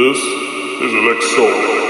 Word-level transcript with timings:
This 0.00 0.16
is 0.16 0.94
Alexo. 0.94 1.89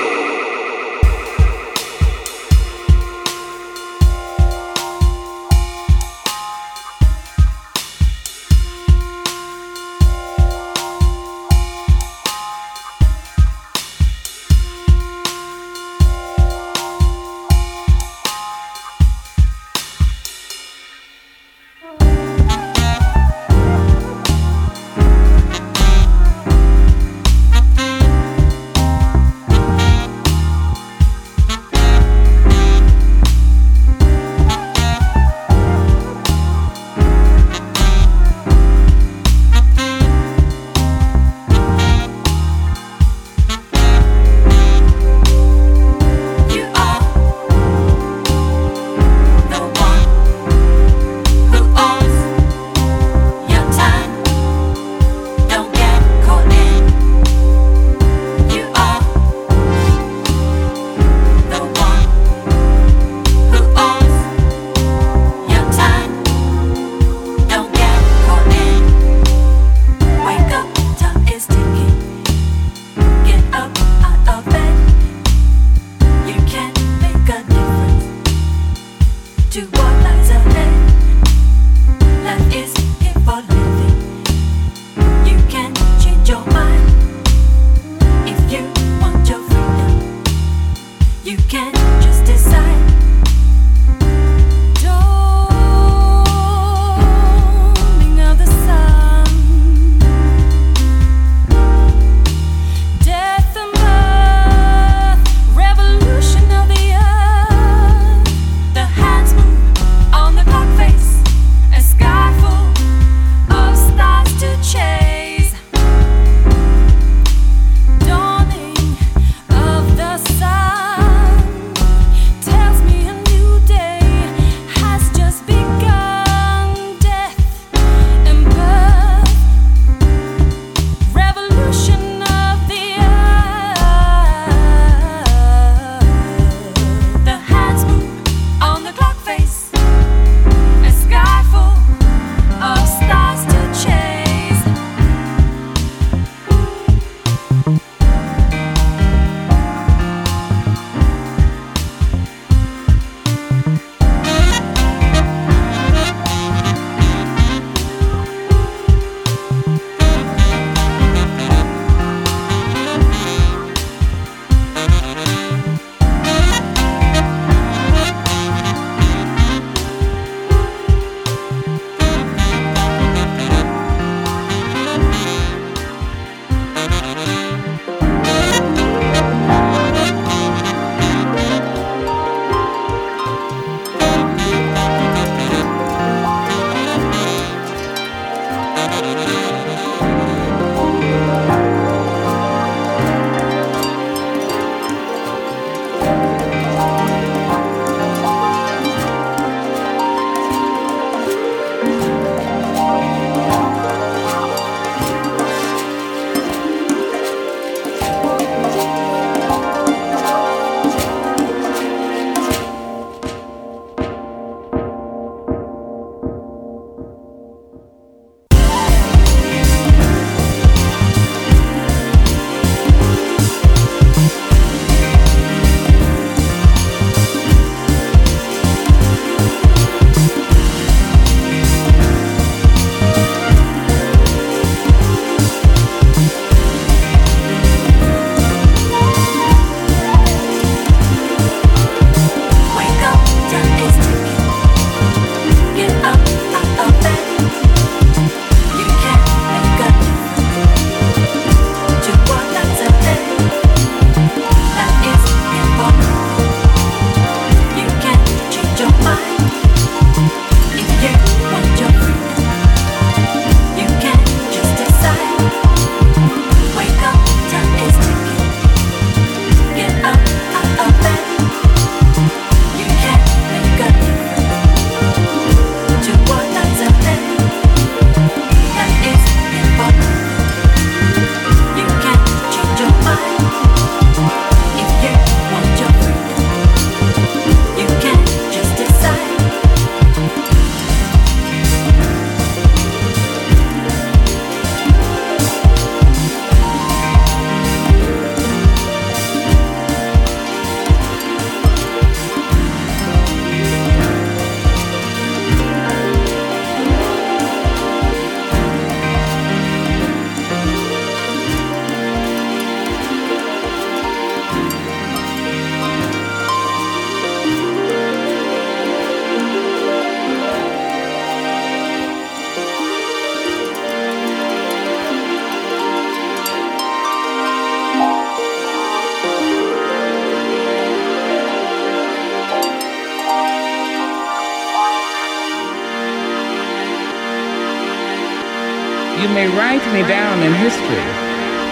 May 339.29 339.49
write 339.49 339.85
me 339.93 340.03
down 340.09 340.43
in 340.43 340.53
history 340.55 341.05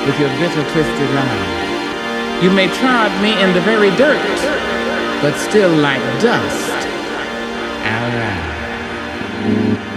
with 0.07 0.19
your 0.21 0.29
bitter, 0.39 0.63
twisted 0.73 1.11
lies. 1.15 2.43
You 2.43 2.51
may 2.51 2.69
trod 2.69 3.11
me 3.23 3.41
in 3.43 3.53
the 3.55 3.61
very 3.63 3.91
dirt, 3.97 4.19
but 5.23 5.35
still 5.37 5.75
like 5.77 6.03
dust, 6.21 6.87
I'll 7.85 8.13
rise. 8.19 9.88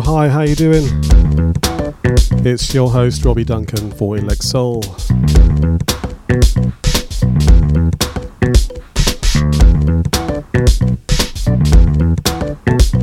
Hi, 0.00 0.28
how 0.28 0.42
you 0.42 0.54
doing? 0.54 0.84
It's 2.44 2.72
your 2.72 2.90
host 2.90 3.24
Robbie 3.24 3.44
Duncan 3.44 3.90
for 3.90 4.16
ElecSoul. 4.16 4.84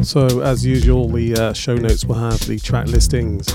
So 0.04 0.42
as 0.42 0.66
usual, 0.66 1.10
the 1.10 1.36
uh, 1.36 1.54
show 1.54 1.76
notes 1.76 2.06
will 2.06 2.16
have 2.16 2.40
the 2.48 2.60
track 2.60 2.88
listings. 2.88 3.50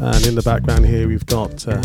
And 0.00 0.26
in 0.26 0.34
the 0.34 0.42
background 0.44 0.86
here, 0.86 1.08
we've 1.08 1.26
got 1.26 1.66
uh, 1.66 1.82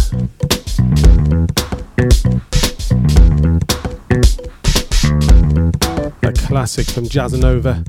a 6.24 6.34
classic 6.34 6.88
from 6.88 7.06
Jazzanova 7.06 7.86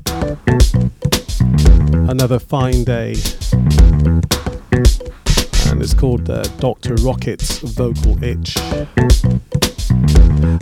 another 2.09 2.39
fine 2.39 2.83
day. 2.83 3.13
And 5.67 5.79
it's 5.79 5.93
called 5.93 6.27
uh, 6.27 6.41
Dr. 6.57 6.95
Rockit's 6.95 7.59
Vocal 7.59 8.21
Itch. 8.23 8.57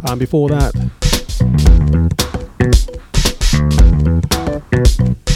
And 0.09 0.19
before 0.19 0.49
that, 0.49 0.73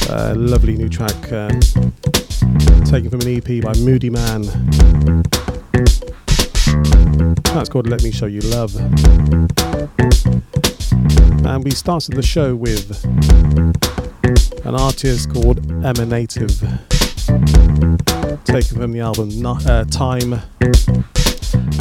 a 0.09 0.35
lovely 0.35 0.75
new 0.75 0.89
track 0.89 1.15
uh, 1.31 1.49
taken 2.83 3.09
from 3.09 3.21
an 3.21 3.29
EP 3.29 3.63
by 3.63 3.71
Moodymann. 3.79 4.43
That's 7.53 7.69
called 7.69 7.87
Let 7.87 8.03
Me 8.03 8.11
Show 8.11 8.25
You 8.25 8.41
Love. 8.41 8.75
And 11.45 11.63
we 11.63 11.71
started 11.71 12.15
the 12.15 12.23
show 12.23 12.53
with 12.53 13.01
an 14.63 14.75
artist 14.75 15.33
called 15.33 15.61
Emanative, 15.83 16.61
taken 18.45 18.77
from 18.77 18.91
the 18.91 18.99
album 18.99 19.29
uh, 19.45 19.83
Time. 19.85 20.33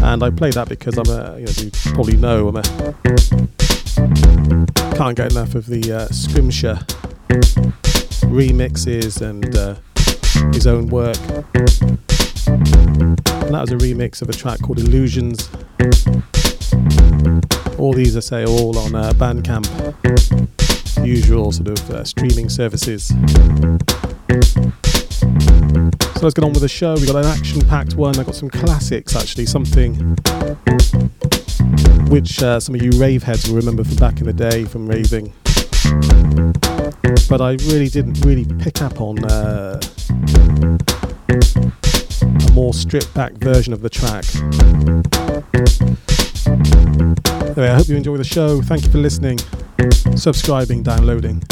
And 0.02 0.22
I 0.22 0.30
play 0.30 0.50
that 0.50 0.68
because 0.68 0.96
I'm 0.96 1.08
a, 1.08 1.38
you, 1.38 1.46
know, 1.46 1.52
you 1.58 1.70
probably 1.92 2.16
know, 2.16 2.48
I'm 2.48 2.56
a, 2.56 2.62
can't 4.96 5.16
get 5.16 5.32
enough 5.32 5.54
of 5.54 5.66
the 5.66 5.92
uh, 5.92 6.06
Scrimshire 6.08 6.78
remixes 8.30 9.20
and 9.20 9.54
uh, 9.56 9.74
his 10.52 10.66
own 10.66 10.86
work. 10.88 11.18
And 12.46 13.54
that 13.54 13.60
was 13.60 13.72
a 13.72 13.76
remix 13.76 14.22
of 14.22 14.30
a 14.30 14.32
track 14.32 14.60
called 14.62 14.78
Illusions. 14.78 15.50
All 17.78 17.92
these, 17.92 18.16
I 18.16 18.20
say, 18.20 18.44
all 18.46 18.78
on 18.78 18.94
uh, 18.94 19.12
Bandcamp 19.12 19.68
usual 21.04 21.52
sort 21.52 21.68
of 21.68 21.90
uh, 21.90 22.04
streaming 22.04 22.48
services. 22.48 23.08
So 26.16 26.26
let's 26.26 26.34
get 26.34 26.44
on 26.44 26.52
with 26.52 26.60
the 26.60 26.68
show. 26.68 26.94
We've 26.94 27.06
got 27.06 27.24
an 27.24 27.30
action 27.30 27.66
packed 27.66 27.94
one. 27.96 28.18
I've 28.18 28.26
got 28.26 28.34
some 28.34 28.50
classics 28.50 29.16
actually, 29.16 29.46
something 29.46 29.94
which 32.10 32.42
uh, 32.42 32.58
some 32.60 32.74
of 32.74 32.82
you 32.82 32.90
rave 33.00 33.22
heads 33.22 33.48
will 33.48 33.56
remember 33.56 33.84
from 33.84 33.96
back 33.96 34.20
in 34.20 34.26
the 34.26 34.32
day 34.32 34.64
from 34.64 34.86
raving. 34.86 35.32
But 37.28 37.40
I 37.40 37.52
really 37.72 37.88
didn't 37.88 38.24
really 38.24 38.44
pick 38.58 38.82
up 38.82 39.00
on 39.00 39.24
uh, 39.24 39.80
a 41.28 42.52
more 42.52 42.74
stripped 42.74 43.14
back 43.14 43.32
version 43.34 43.72
of 43.72 43.80
the 43.80 43.88
track. 43.88 44.24
Anyway, 46.46 47.68
I 47.68 47.74
hope 47.74 47.88
you 47.88 47.96
enjoy 47.96 48.16
the 48.16 48.24
show. 48.24 48.62
Thank 48.62 48.84
you 48.84 48.90
for 48.90 48.98
listening 48.98 49.38
subscribing, 50.16 50.82
downloading. 50.82 51.42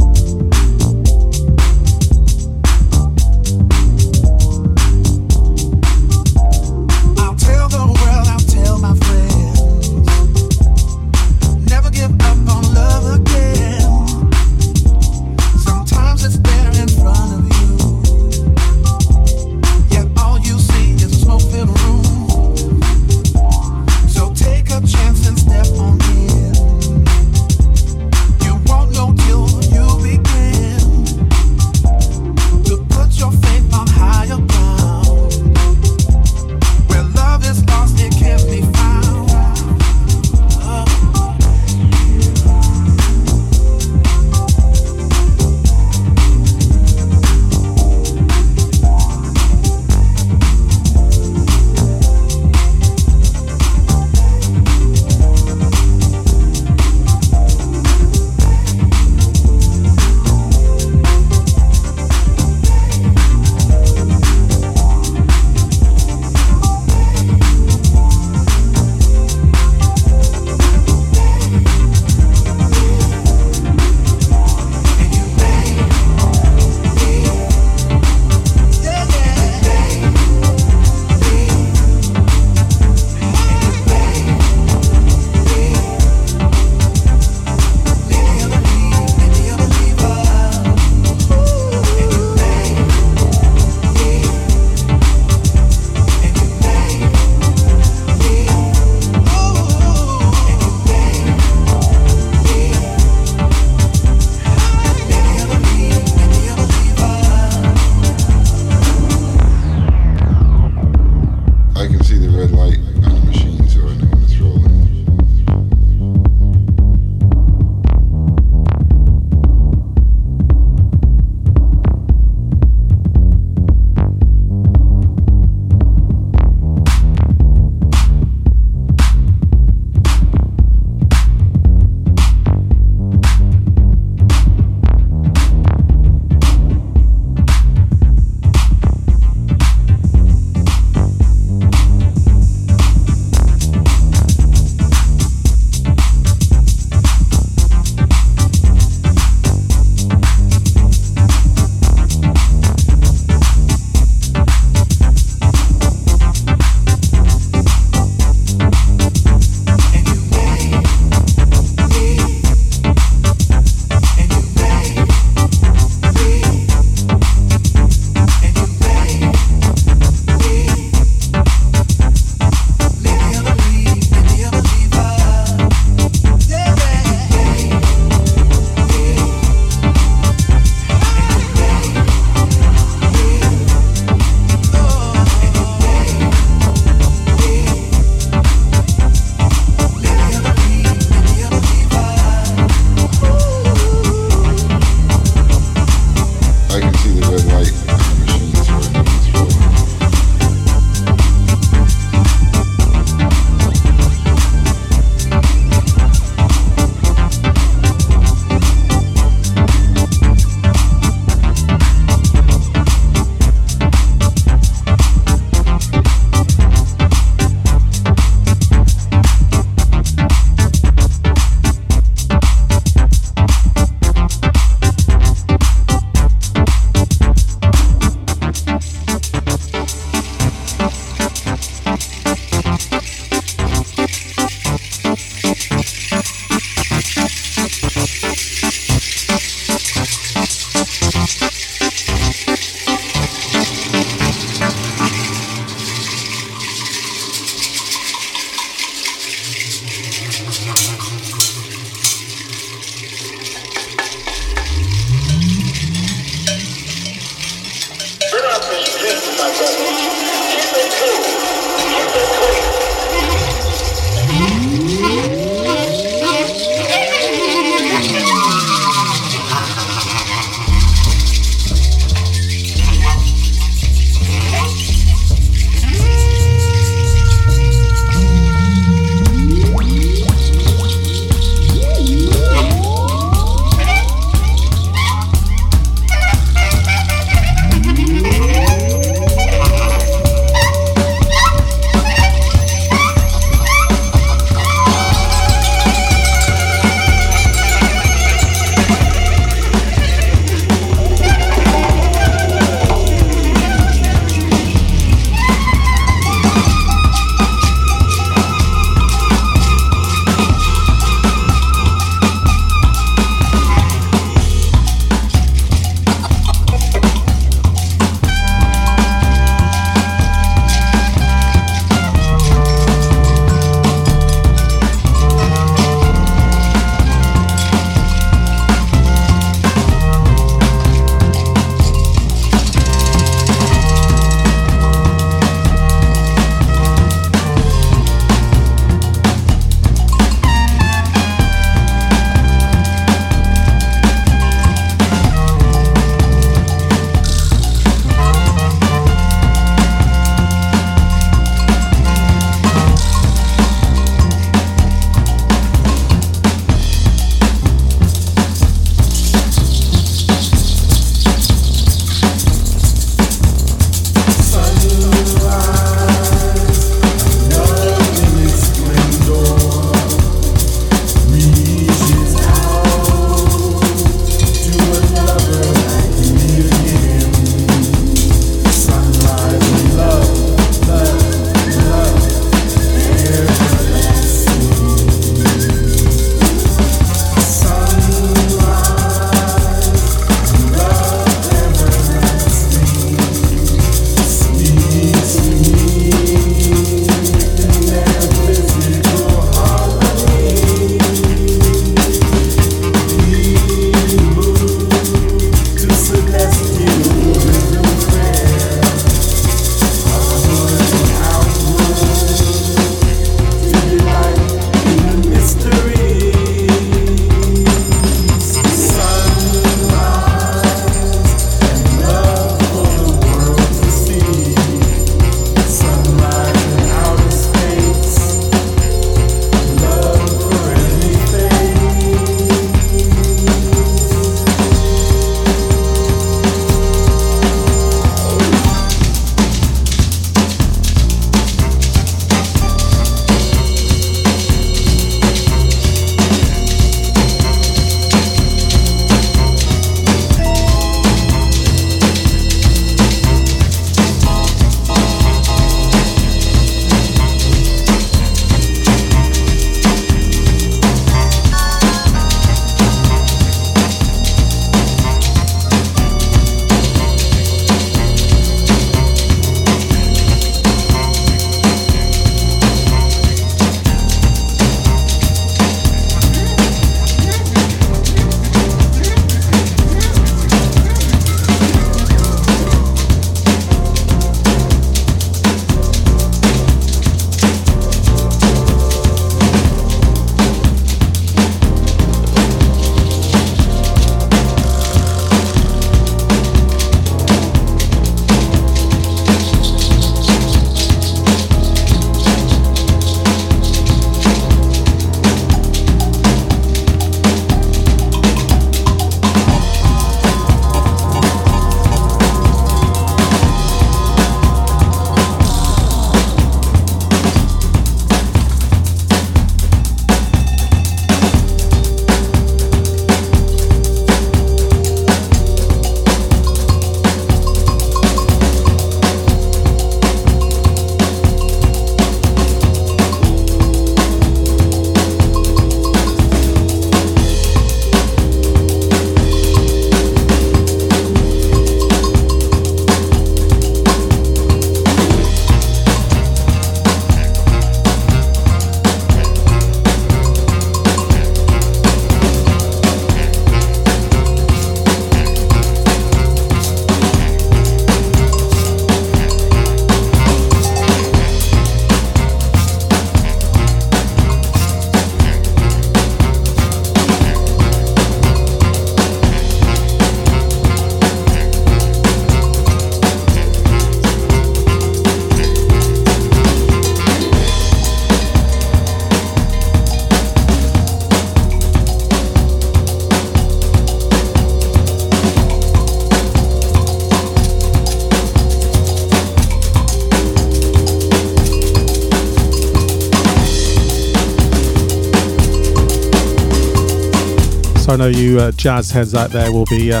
Know 597.98 598.06
you 598.06 598.38
uh, 598.38 598.52
jazz 598.52 598.92
heads 598.92 599.12
out 599.12 599.30
there 599.30 599.50
will 599.50 599.64
be 599.64 599.92
uh, 599.92 600.00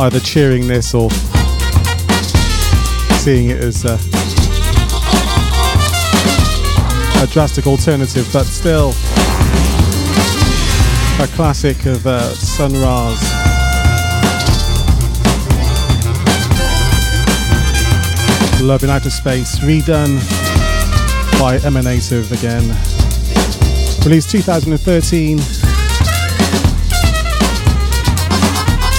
either 0.00 0.18
cheering 0.18 0.66
this 0.66 0.94
or 0.94 1.08
seeing 3.20 3.50
it 3.50 3.58
as 3.62 3.84
uh, 3.84 3.96
a 7.22 7.26
drastic 7.32 7.68
alternative, 7.68 8.28
but 8.32 8.44
still 8.46 8.88
a 11.22 11.28
classic 11.36 11.86
of 11.86 12.04
uh, 12.04 12.22
Sun 12.34 12.72
Ra's. 12.72 13.20
Love 18.60 18.82
in 18.82 18.90
Outer 18.90 19.10
Space, 19.10 19.60
redone 19.60 20.18
by 21.38 21.58
Emanative 21.58 22.32
again. 22.32 22.99
Released 24.04 24.30
2013. 24.30 25.38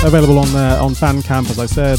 Available 0.04 0.38
on 0.40 0.56
uh, 0.56 0.80
on 0.82 0.94
Bandcamp, 0.94 1.50
as 1.50 1.60
I 1.60 1.66
said. 1.66 1.98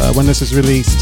Uh, 0.00 0.12
when 0.14 0.26
this 0.26 0.40
is 0.42 0.54
released, 0.54 0.98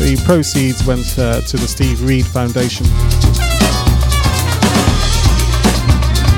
the 0.00 0.20
proceeds 0.24 0.84
went 0.86 1.18
uh, 1.18 1.42
to 1.42 1.56
the 1.58 1.68
Steve 1.68 2.02
Reid 2.02 2.26
Foundation. 2.26 2.86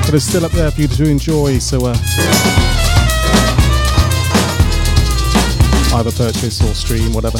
But 0.05 0.13
it's 0.13 0.25
still 0.25 0.45
up 0.45 0.51
there 0.51 0.69
for 0.71 0.81
you 0.81 0.87
to 0.89 1.09
enjoy, 1.09 1.57
so 1.59 1.85
uh, 1.85 1.95
either 5.97 6.11
purchase 6.11 6.61
or 6.61 6.75
stream, 6.75 7.13
whatever. 7.13 7.39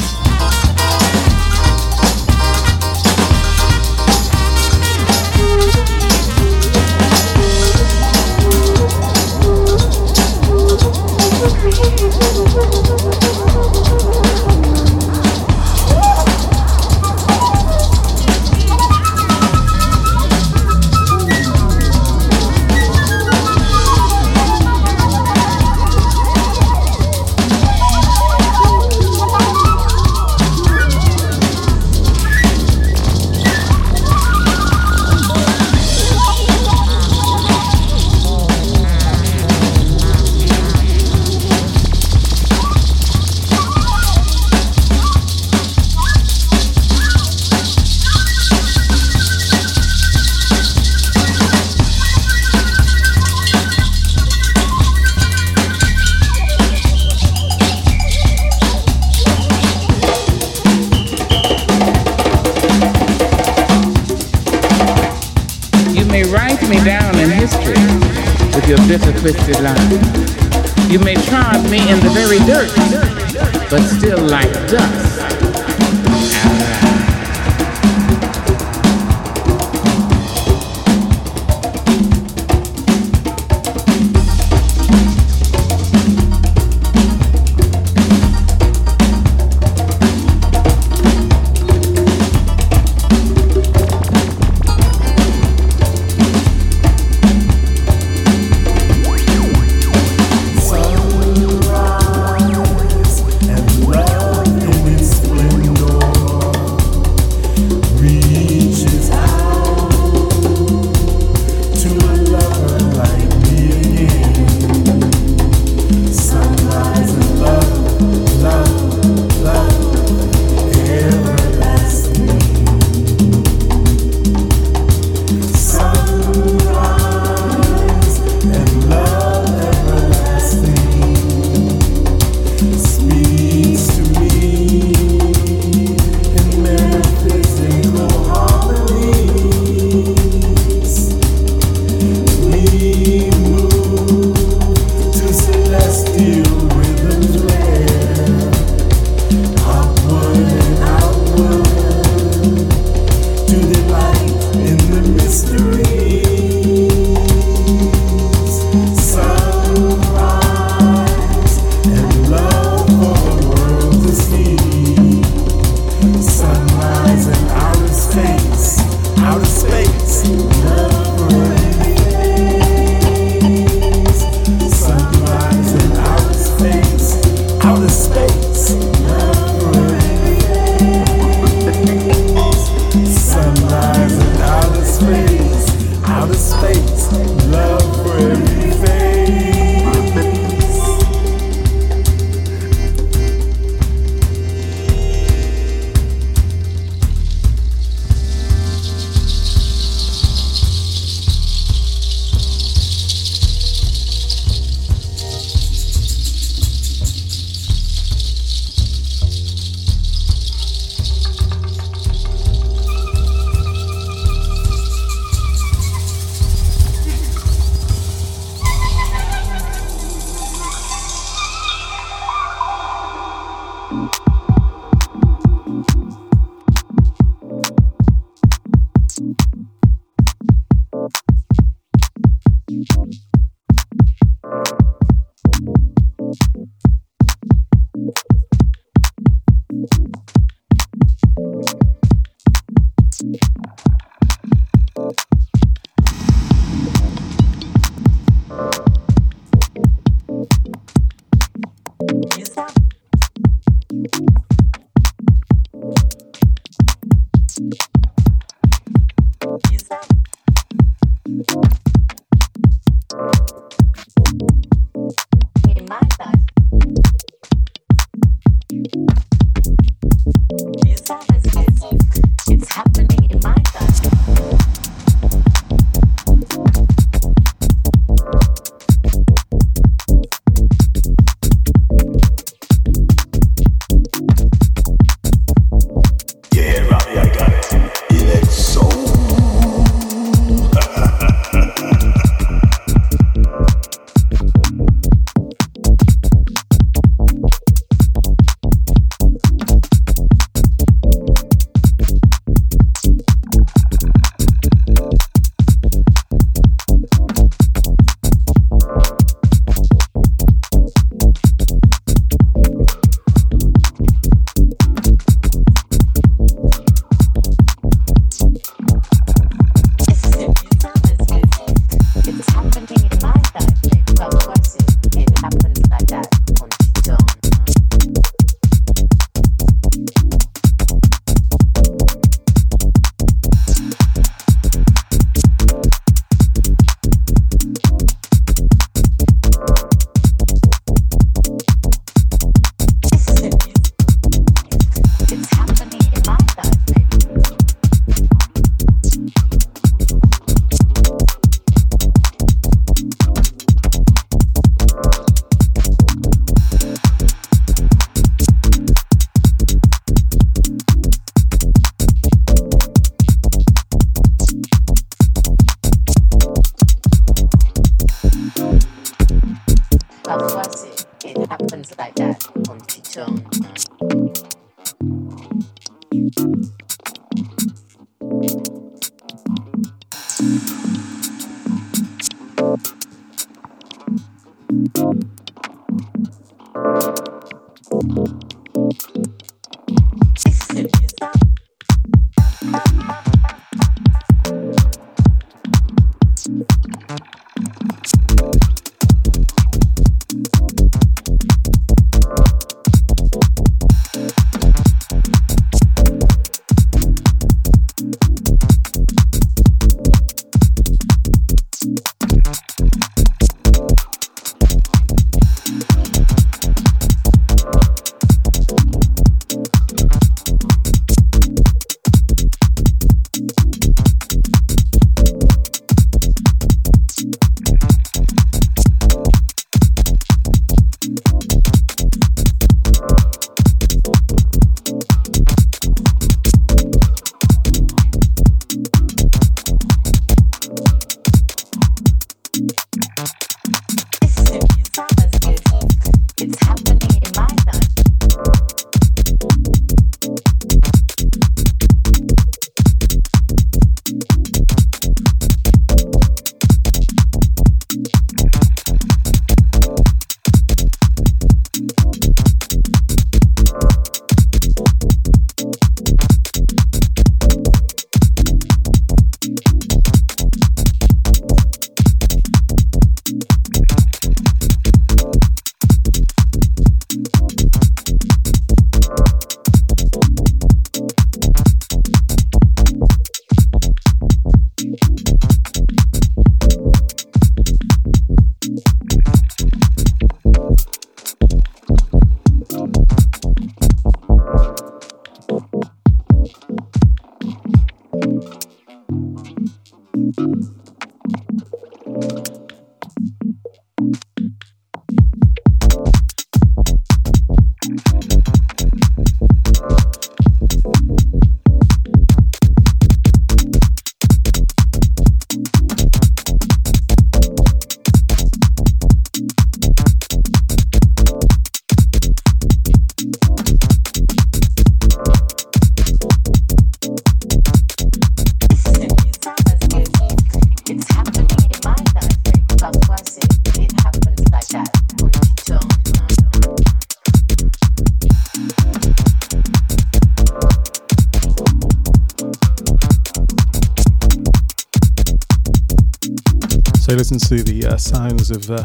Listen 547.06 547.38
to 547.38 547.62
the 547.62 547.86
uh, 547.86 547.96
sounds 547.96 548.50
of 548.50 548.70
uh, 548.70 548.84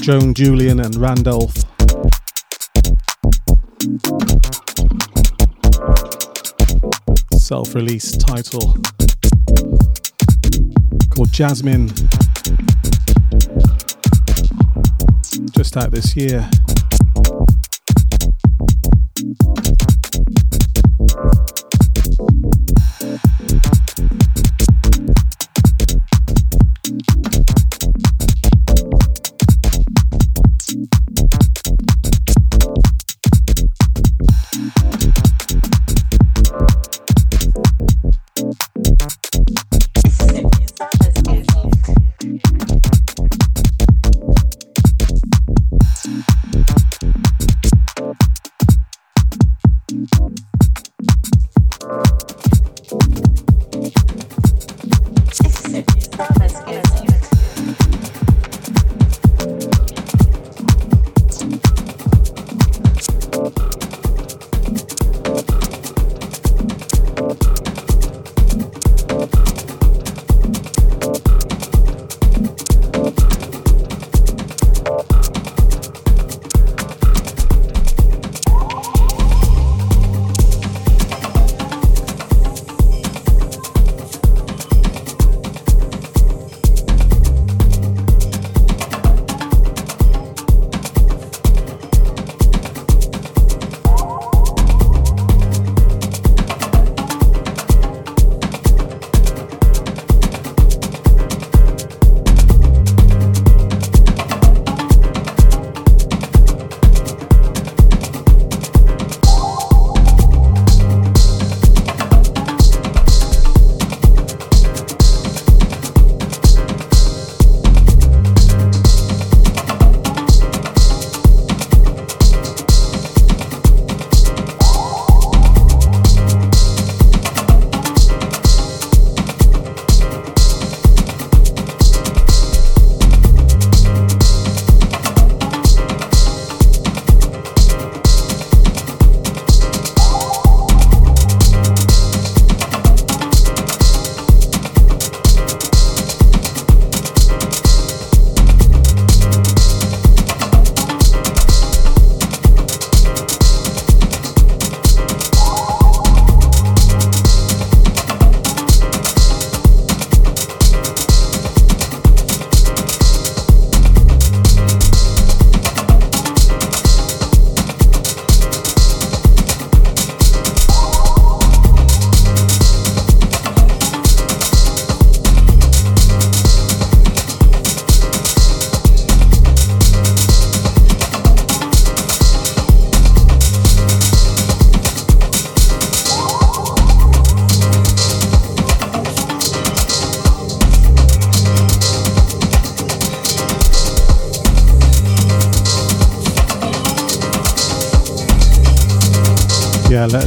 Joan 0.00 0.32
Julian 0.32 0.80
and 0.80 0.96
Randolph. 0.96 1.54
Self 7.32 7.74
release 7.74 8.16
title 8.16 8.72
called 11.10 11.30
Jazzmin. 11.30 11.90
Just 15.54 15.76
out 15.76 15.90
this 15.90 16.16
year. 16.16 16.48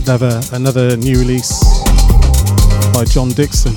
Another 0.08 0.40
another 0.54 0.96
new 0.96 1.20
release 1.20 1.52
by 2.94 3.04
Jon 3.04 3.28
Dixon. 3.28 3.74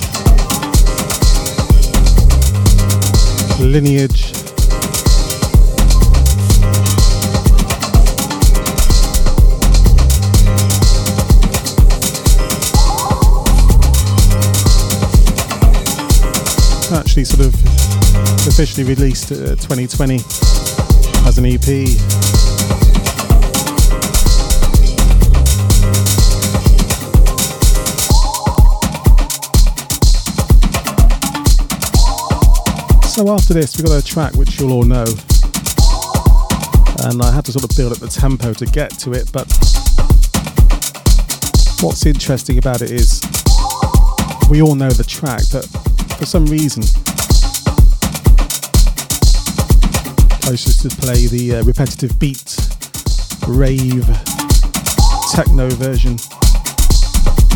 Lineage. 3.59 4.31
Actually, 16.93 17.25
sort 17.25 17.41
of 17.41 17.53
officially 18.47 18.85
released 18.85 19.33
uh, 19.33 19.57
2020 19.57 20.15
as 21.27 21.37
an 21.37 21.45
EP. 21.45 22.50
So 33.11 33.27
after 33.27 33.53
this, 33.53 33.75
we 33.75 33.83
got 33.83 34.01
a 34.01 34.05
track 34.05 34.33
which 34.35 34.57
you'll 34.57 34.71
all 34.71 34.83
know, 34.83 35.03
and 37.03 37.21
I 37.21 37.29
had 37.29 37.43
to 37.43 37.51
sort 37.51 37.69
of 37.69 37.75
build 37.75 37.91
up 37.91 37.99
the 37.99 38.07
tempo 38.07 38.53
to 38.53 38.65
get 38.65 38.91
to 38.99 39.11
it. 39.11 39.29
But 39.33 39.51
what's 41.83 42.05
interesting 42.05 42.57
about 42.57 42.81
it 42.81 42.89
is 42.89 43.19
we 44.49 44.61
all 44.61 44.75
know 44.75 44.89
the 44.89 45.03
track, 45.03 45.41
but 45.51 45.65
for 46.17 46.25
some 46.25 46.45
reason, 46.45 46.83
chose 50.43 50.63
just 50.63 50.81
to 50.81 50.89
play 51.01 51.27
the 51.27 51.57
uh, 51.57 51.63
repetitive 51.65 52.17
beat, 52.17 52.55
rave, 53.45 54.07
techno 55.35 55.69
version. 55.71 56.17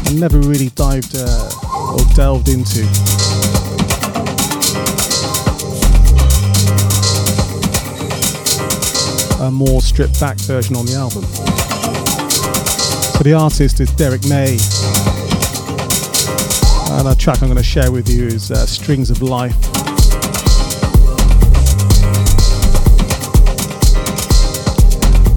I 0.04 0.14
never 0.20 0.38
really 0.40 0.70
dived 0.76 1.16
uh, 1.16 1.50
or 1.94 2.14
delved 2.14 2.50
into. 2.50 3.25
A 9.46 9.52
more 9.52 9.80
stripped 9.80 10.20
back 10.20 10.38
version 10.40 10.76
on 10.76 10.88
the 10.88 10.96
album. 10.96 11.22
So 13.14 13.24
the 13.24 13.34
artist 13.34 13.80
is 13.80 13.92
Derrick 13.92 14.26
May. 14.28 14.58
And 16.98 17.08
a 17.08 17.16
track 17.16 17.44
I'm 17.44 17.50
going 17.50 17.58
to 17.58 17.64
share 17.64 17.92
with 17.92 18.10
you 18.10 18.26
is 18.26 18.50
uh, 18.50 18.66
Strings 18.66 19.12
of 19.12 19.22
Life. 19.22 19.56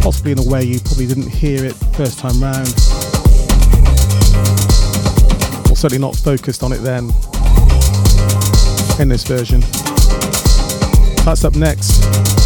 Possibly 0.00 0.32
in 0.32 0.38
a 0.38 0.48
way 0.48 0.64
you 0.64 0.80
probably 0.80 1.06
didn't 1.06 1.28
hear 1.28 1.66
it 1.66 1.74
first 1.92 2.18
time 2.18 2.42
round. 2.42 2.68
Or 5.68 5.76
certainly 5.76 5.98
not 5.98 6.16
focused 6.16 6.62
on 6.62 6.72
it 6.72 6.78
then 6.78 7.11
in 8.98 9.11
this 9.11 9.24
version. 9.24 9.61
That's 11.26 11.44
up 11.44 11.56
next. 11.56 12.38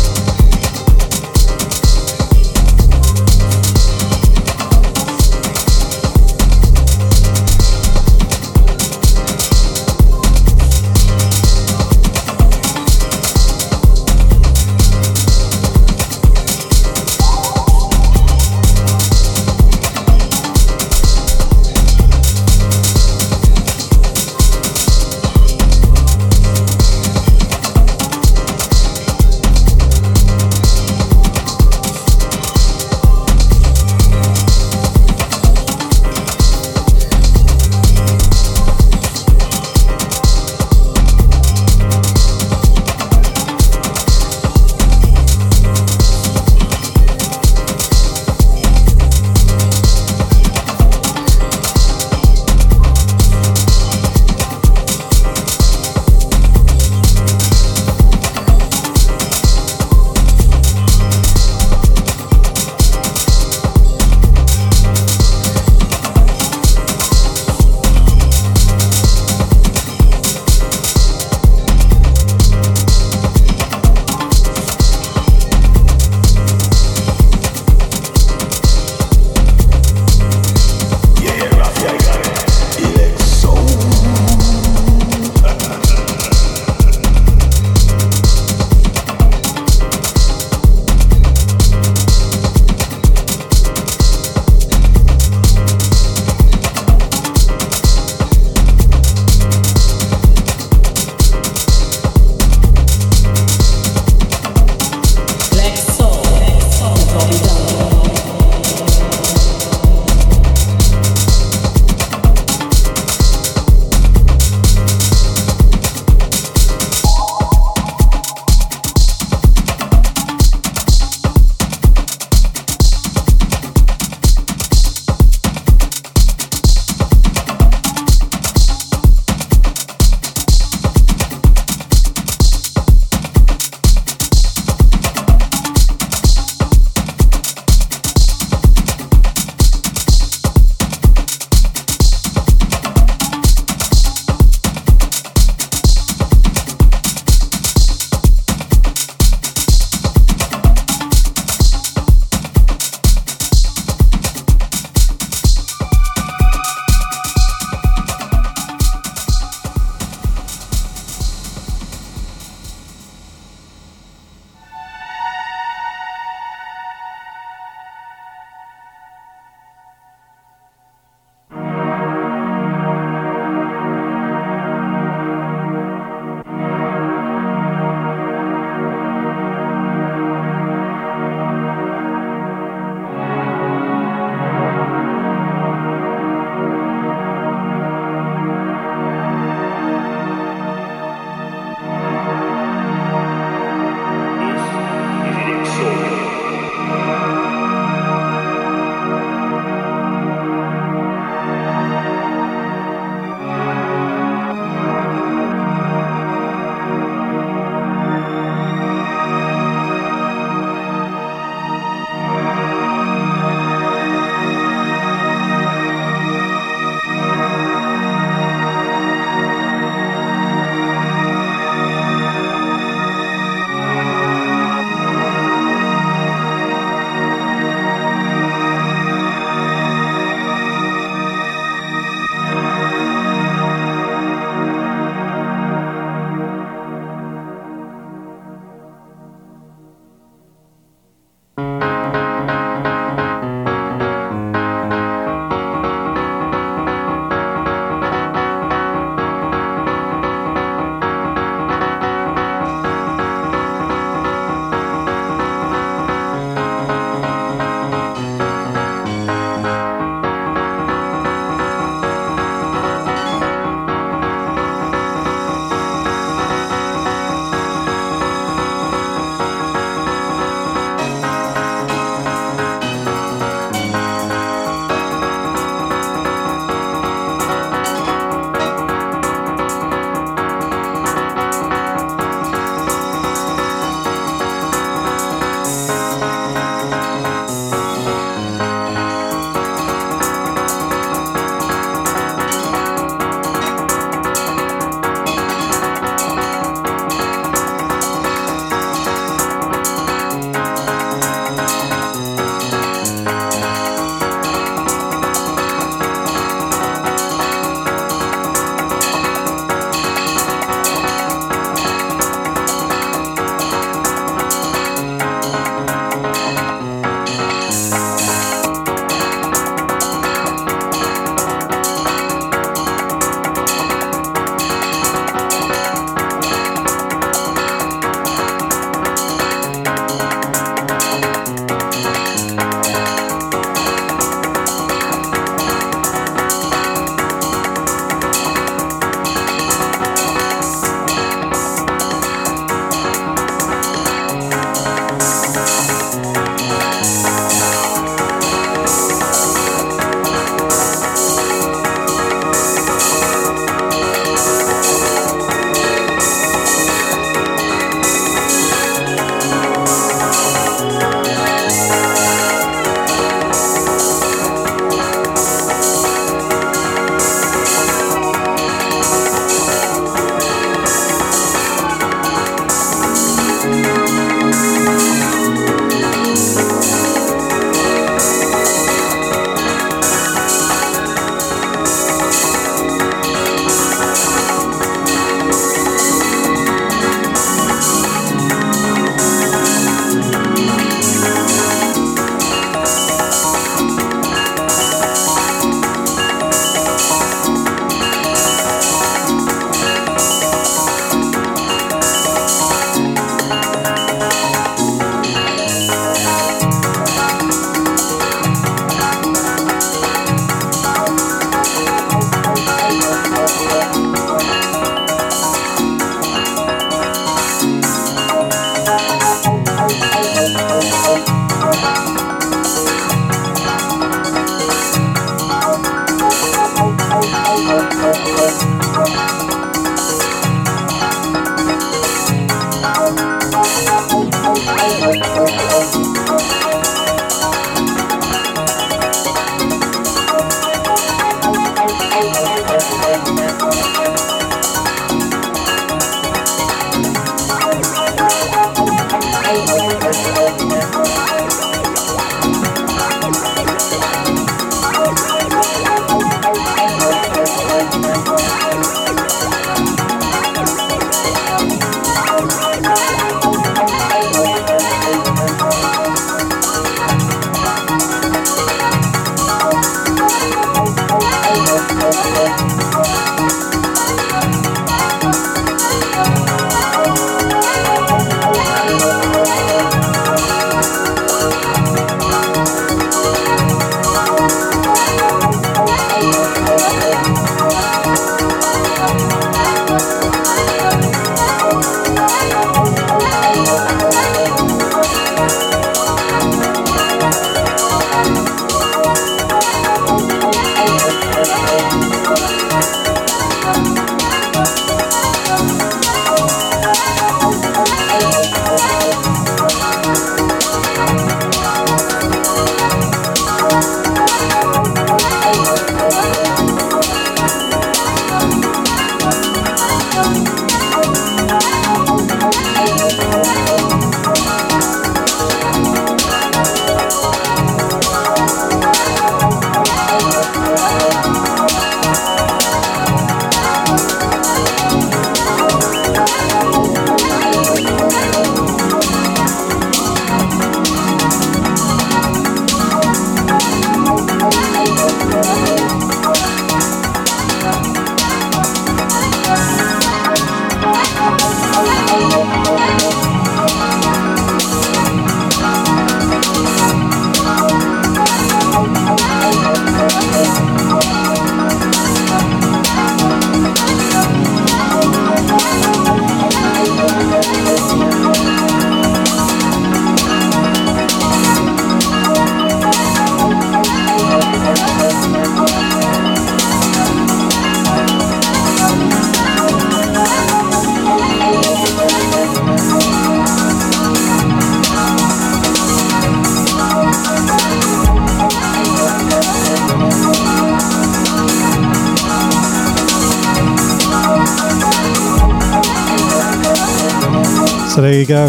There 598.02 598.18
you 598.18 598.26
go. 598.26 598.46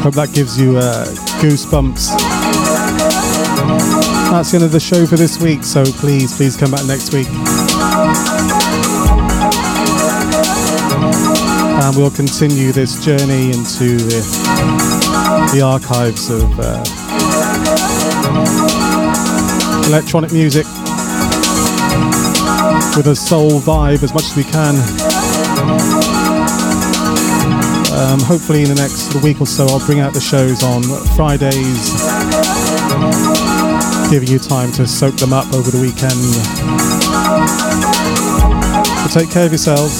Hope 0.00 0.14
that 0.14 0.30
gives 0.32 0.58
you 0.58 0.78
uh, 0.78 1.04
goosebumps. 1.36 2.08
That's 4.30 4.50
the 4.50 4.56
end 4.56 4.64
of 4.64 4.72
the 4.72 4.80
show 4.80 5.04
for 5.04 5.16
this 5.16 5.38
week, 5.38 5.64
so 5.64 5.84
please, 5.84 6.34
please 6.34 6.56
come 6.56 6.70
back 6.70 6.86
next 6.86 7.12
week. 7.12 7.28
And 11.84 11.94
we'll 11.94 12.10
continue 12.10 12.72
this 12.72 13.04
journey 13.04 13.52
into 13.52 13.98
the, 13.98 14.24
the 15.52 15.60
archives 15.60 16.30
of 16.30 16.58
uh, 16.58 16.82
electronic 19.88 20.32
music 20.32 20.64
with 22.96 23.08
a 23.08 23.14
soul 23.14 23.60
vibe 23.60 24.02
as 24.02 24.14
much 24.14 24.24
as 24.24 24.36
we 24.38 24.44
can. 24.44 26.13
Um, 27.94 28.18
hopefully, 28.20 28.62
in 28.62 28.68
the 28.68 28.74
next 28.74 29.14
week 29.22 29.40
or 29.40 29.46
so, 29.46 29.66
I'll 29.68 29.84
bring 29.86 30.00
out 30.00 30.12
the 30.12 30.20
shows 30.20 30.62
on 30.64 30.82
Fridays, 31.14 31.94
giving 34.10 34.28
you 34.28 34.38
time 34.40 34.72
to 34.72 34.86
soak 34.86 35.14
them 35.16 35.32
up 35.32 35.46
over 35.54 35.70
the 35.70 35.80
weekend. 35.80 36.18
So 39.08 39.20
take 39.20 39.30
care 39.30 39.46
of 39.46 39.52
yourselves. 39.52 39.94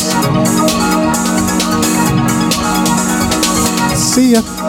See 3.96 4.32
ya. 4.32 4.63